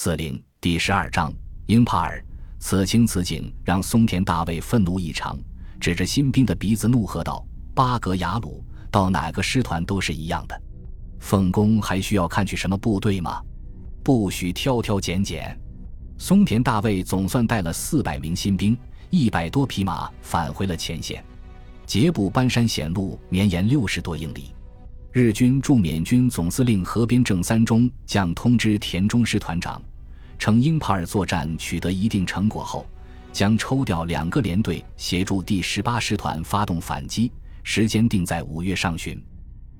[0.00, 1.34] 四零第十二章，
[1.66, 2.24] 英帕尔。
[2.60, 5.36] 此情此景让松田大卫愤怒异常，
[5.80, 10.62] 指着新兵的鼻子怒喝道：“巴格雅鲁到哪个师团都是一样的，
[11.18, 13.42] 奉公还需要看去什么部队吗？
[14.04, 15.60] 不许挑挑拣拣。”
[16.16, 18.78] 松田大卫总算带了四百名新兵、
[19.10, 21.24] 一百多匹马返回了前线。
[21.86, 24.54] 杰布班山险路绵延六十多英里。
[25.10, 29.82] 日军驻缅军总司令河边正三中将通知田中师团长，
[30.38, 32.86] 称英帕尔作战取得一定成果后，
[33.32, 37.30] 将抽调两个连队协助第十八师团发动反击，
[37.62, 39.20] 时间定在五月上旬。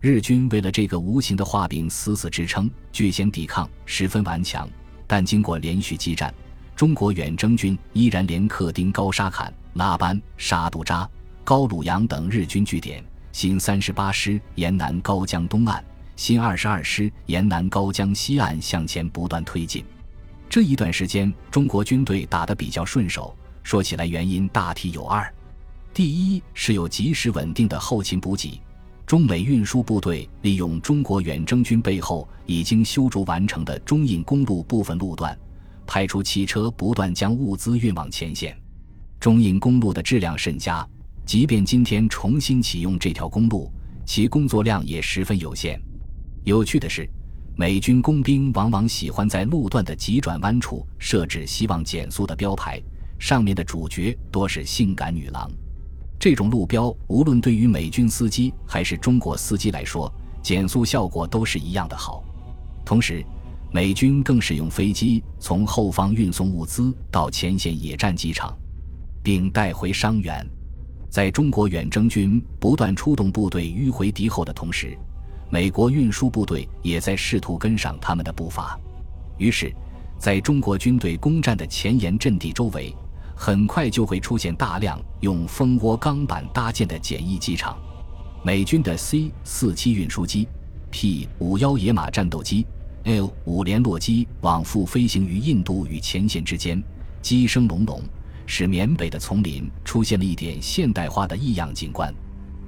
[0.00, 4.68] 日军为了这个无形的画饼死死支撑，据险抵抗，十分顽强。
[5.06, 6.32] 但经过连续激战，
[6.76, 11.08] 中国远征军依然连克丁高沙坎、拉班、沙杜扎、
[11.42, 13.04] 高鲁扬等日军据点。
[13.32, 15.82] 新三十八师沿南高江东岸，
[16.16, 19.84] 新二十二师沿南高江西岸向前不断推进。
[20.54, 23.36] 这一段时间，中国军队打得比较顺手。
[23.64, 25.28] 说起来，原因大体有二：
[25.92, 28.60] 第一是有及时稳定的后勤补给，
[29.04, 35.36] 中美运输部队利用中国远征军背后已经修筑完成的中印公路部分路段，
[35.88, 38.56] 派出汽车不断将物资运往前线。
[39.18, 40.88] 中印公路的质量甚佳。
[41.26, 43.68] 即便今天重新启用这条公路，
[44.06, 45.82] 其工作量也十分有限。
[46.44, 47.10] 有趣的是，
[47.56, 52.82] 美军工兵往往喜欢在路段的急转弯处设置希望减速的标牌，
[53.16, 55.48] 上面的主角多是性感女郎。
[56.18, 62.24] 这种路标无论对于美军司机还是中国司机来说，减速效果都是一样的好。
[62.84, 63.24] 同时，
[63.72, 68.52] 美军更使用飞机从后方运送物资到前线野战机场，
[69.22, 70.44] 并带回伤员。
[71.08, 74.98] 在中国远征军不断出动部队迂回敌后的同时，
[75.54, 78.76] 美国运输部队也在试图跟上他们的步伐。
[79.38, 79.72] 于是，
[80.18, 82.92] 在中国军队攻占的前沿阵地周围，
[83.36, 87.78] 很快就会出现大量用蜂窝钢板搭建的简易机场。
[88.42, 90.48] 美军的 C 四七运输机、
[90.90, 92.66] P 五幺野马战斗机、
[93.04, 96.82] L 五联络机往复飞行于印度与前线之间，
[97.22, 98.02] 机声隆隆。
[98.44, 102.12] 使缅北的丛林出现了一点现代化的异样景观。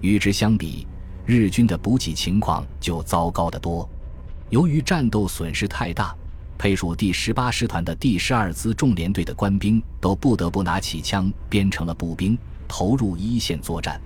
[0.00, 0.86] 与之相比，
[1.28, 3.86] 日军的补给情况就糟糕得多。
[4.48, 6.16] 由于战斗损失太大，
[6.56, 14.00] 配属第十八师团的第十二支重联队的官兵都不得不拿起枪编成了步兵，投入一线作战。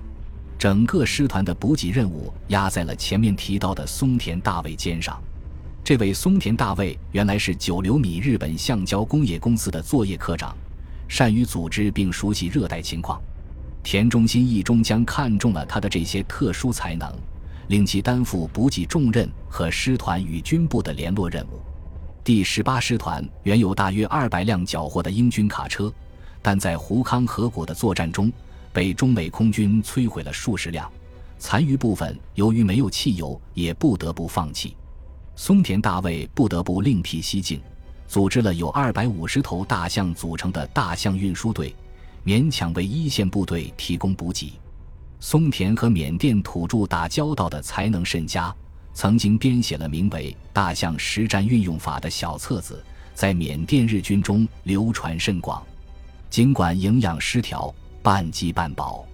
[0.59, 5.17] 整个师团的补给任务压在了前面提到的松田大卫肩上。
[5.81, 10.53] 这位松田大卫原来是九流米日本橡胶工业公司的作业科长。
[11.07, 13.21] 善于组织并熟悉热带情况，
[13.83, 17.13] 田中心一中将看中了他的这些特殊才能，
[17.67, 21.61] 令其担负补给重任和师团与军部的联络任务。
[22.23, 25.93] 第十八师团原有大约二百辆缴获的英军卡车，
[26.41, 28.31] 但在胡康河谷的作战中
[28.71, 30.89] 被中美空军摧毁了数十辆，
[31.37, 34.75] 残余部分由于没有汽油，也不得不放弃。
[35.35, 37.61] 松田大卫不得不另辟蹊径。
[38.07, 41.75] 组织了有二百五十头大象组成的大象运输队，
[42.25, 44.53] 勉强为一线部队提供补给。
[45.19, 48.53] 松田和缅甸土著打交道的才能甚佳，
[48.93, 52.83] 曾经编写了名为《大象实战运用法》的小册子，
[53.13, 55.63] 在缅甸日军中流传甚广。
[56.29, 59.05] 尽管营养失调、半饥半饱，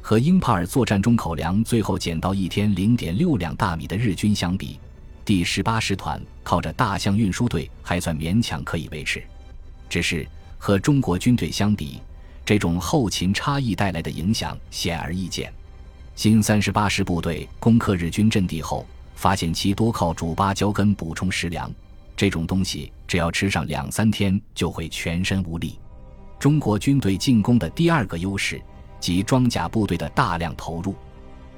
[0.00, 4.80] 和英帕尔作战中口粮最后减到一天零点六两大米的日军相比，
[5.24, 9.22] 第十八师团靠着大象运输队还算勉强可以维持，
[9.88, 10.26] 只是
[10.58, 12.00] 和中国军队相比，
[12.44, 15.52] 这种后勤差异带来的影响显而易见。
[16.14, 21.72] 新三十八师部队攻克日军阵地后，发现其多靠煮芭蕉根补充食粮，
[22.16, 25.78] 这种东西只要吃上两三天就会全身无力。
[26.38, 28.60] 中国军队进攻的第二个优势
[29.00, 30.94] 即装甲部队的大量投入，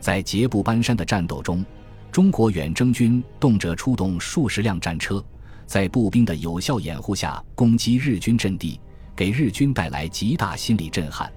[0.01, 1.65] 在杰布班山的战斗中。
[2.13, 5.23] 中国远征军动辄出动数十辆战车，
[5.67, 8.81] 在步兵的有效掩护下攻击日军阵地，
[9.17, 11.33] 给日军带来极大心理震撼。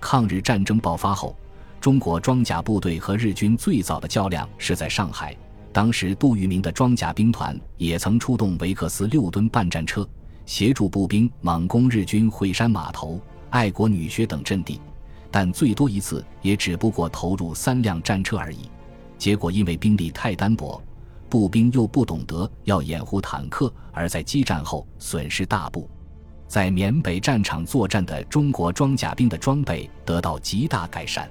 [0.00, 1.36] 抗日战争爆发后，
[1.78, 5.36] 中国装甲部队和日军最早的较量是在上海。
[5.72, 10.08] 当时，杜聿明的装甲兵团也曾出动维克斯六吨半战车，
[10.46, 13.20] 协助步兵猛攻日军惠山码头、
[13.50, 14.80] 爱国女学等阵地，
[15.30, 18.70] 但最多一次也只不过投入三辆战车而已。
[19.16, 20.82] 结果因为兵力太单薄，
[21.28, 25.88] 步兵又不懂得要掩护坦克，而在激战后损失大部。
[26.50, 31.30] 在缅北战场作战的中国装甲兵的装备得到极大改善。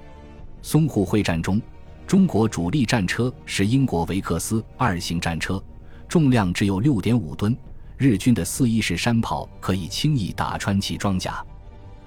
[0.64, 1.62] 淞沪会战中，
[2.08, 5.62] 中国主力战车是英国维克斯二型战车，
[6.08, 7.54] 重量只有六点五吨，
[7.98, 11.44] 日军的四一式山炮可以轻易打穿其装甲，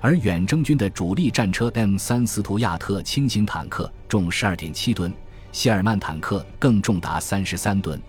[0.01, 5.13] 而远征军的主力战车 M 三斯图亚特轻型坦克重十二点七吨，
[5.53, 8.01] 谢尔曼坦克更重达三十三吨。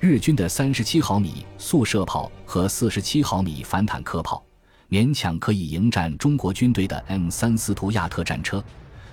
[0.00, 4.40] 日军的三十七毫米速射炮和四十七毫米反坦克炮
[4.88, 8.62] 勉强可以迎战中国军队的 M 三斯图亚特战车，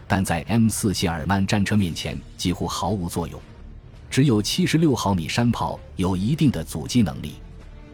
[0.08, 3.42] 但在 M 四谢尔曼战车面前几乎毫无作用。
[4.12, 7.34] 只有七十六毫米山炮有一定的阻击能力。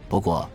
[0.09, 0.47] 不过，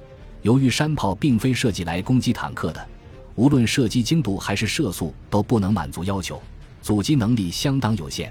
[0.43, 2.87] 由于山炮并非设计来攻击坦克的，
[3.35, 6.41] 无论射击精度还是射速都不能满足要求，
[6.83, 8.31] 阻击能力相当有限。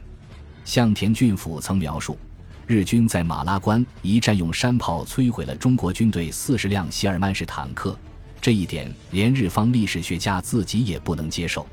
[0.63, 2.15] 向田俊辅曾描述。
[2.67, 7.95] 日军在马拉关一战用山炮摧毁了中国军队四十辆谢尔曼式坦克，
[8.41, 11.67] 这一点连日方历史学家自己也不能接受，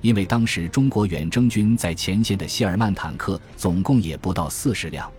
[0.00, 5.10] 因为当时中国远征军在前线的谢尔曼坦克总共也不到四十辆。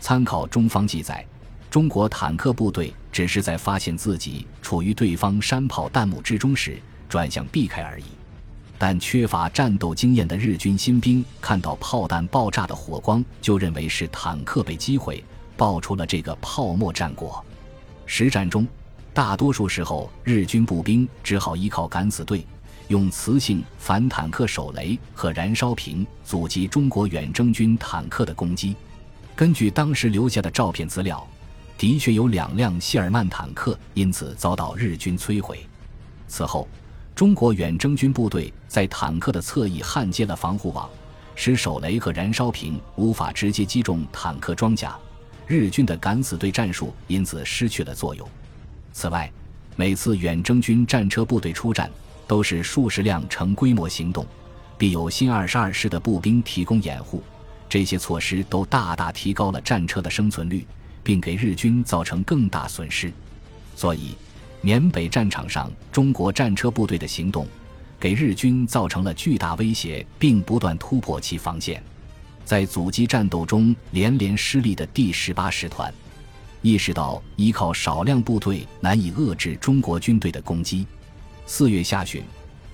[0.00, 1.24] 参考中方记载，
[1.70, 6.76] 中国坦克部队只是在发现自己处于对方山炮弹幕之中时
[7.08, 8.04] 转向避开而已。
[8.76, 15.22] 但缺乏战斗经验的日军新兵看到炮弹爆炸的火光，就认为是坦克被击毁，
[15.56, 17.42] 爆出了这个泡沫战果。
[18.04, 18.66] 实战中，
[19.14, 22.44] 大多数时候日军步兵只好依靠敢死队，
[22.88, 28.74] 用磁性反坦克手雷和燃烧瓶阻击中国远征军坦克的攻击。
[29.36, 31.24] 根据当时留下的照片资料，
[31.78, 35.64] 的确有两辆谢尔曼坦克因此遭到日军摧毁。
[36.26, 36.68] 此后。
[37.14, 40.90] 中国远征军部队在坦克的侧翼焊接了防护网，
[41.36, 44.98] 使手雷和燃烧瓶无法直接击中坦克装甲。
[45.46, 48.28] 日军的敢死队战术因此失去了作用。
[48.92, 49.30] 此外，
[49.76, 51.88] 每次远征军战车部队出战，
[52.26, 54.26] 都是数十辆成规模行动，
[54.76, 57.22] 必有新二十二师的步兵提供掩护。
[57.68, 60.66] 这些措施都大大提高了战车的生存率，
[61.04, 63.12] 并给日军造成更大损失。
[63.76, 64.16] 所以。
[64.60, 67.46] 缅北战场上，中国战车部队的行动
[68.04, 71.82] 给日军造成了巨大威胁，并不断突破其防线。
[72.44, 75.90] 在阻击战斗中连连失利的第十八师团，
[76.60, 80.86] 意识到依靠少量部队难以遏制中国军队的攻击。
[81.46, 82.22] 四月下旬，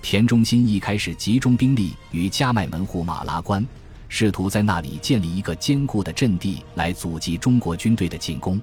[0.01, 3.65] 田中心一开始集中兵力于加麦门户马拉关，
[4.09, 8.61] 试图在那里建立一个坚固的阵地来阻击中国军队的进攻。